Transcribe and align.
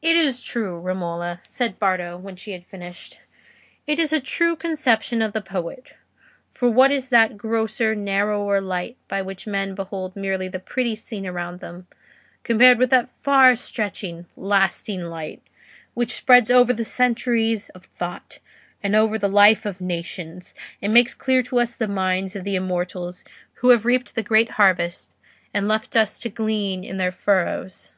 "It 0.00 0.16
is 0.16 0.42
true, 0.42 0.78
Romola," 0.78 1.40
said 1.42 1.78
Bardo, 1.78 2.16
when 2.16 2.36
she 2.36 2.52
had 2.52 2.64
finished; 2.64 3.20
"it 3.86 3.98
is 3.98 4.14
a 4.14 4.18
true 4.18 4.56
conception 4.56 5.20
of 5.20 5.34
the 5.34 5.42
poet; 5.42 5.92
for 6.50 6.70
what 6.70 6.90
is 6.90 7.10
that 7.10 7.36
grosser, 7.36 7.94
narrower 7.94 8.62
light 8.62 8.96
by 9.08 9.20
which 9.20 9.46
men 9.46 9.74
behold 9.74 10.16
merely 10.16 10.48
the 10.48 10.58
petty 10.58 10.94
scene 10.94 11.26
around 11.26 11.60
them, 11.60 11.86
compared 12.44 12.78
with 12.78 12.88
that 12.88 13.10
far 13.20 13.54
stretching, 13.56 14.24
lasting 14.38 15.02
light 15.02 15.42
which 15.92 16.14
spreads 16.16 16.50
over 16.50 16.72
centuries 16.82 17.68
of 17.74 17.84
thought, 17.84 18.38
and 18.82 18.96
over 18.96 19.18
the 19.18 19.28
life 19.28 19.66
of 19.66 19.82
nations, 19.82 20.54
and 20.80 20.94
makes 20.94 21.14
clear 21.14 21.42
to 21.42 21.58
us 21.60 21.76
the 21.76 21.86
minds 21.86 22.34
of 22.34 22.42
the 22.44 22.56
immortals 22.56 23.22
who 23.56 23.68
have 23.68 23.84
reaped 23.84 24.14
the 24.14 24.22
great 24.22 24.52
harvest 24.52 25.10
and 25.52 25.68
left 25.68 25.94
us 25.94 26.18
to 26.18 26.30
glean 26.30 26.82
in 26.82 26.96
their 26.96 27.12
furrows? 27.12 27.92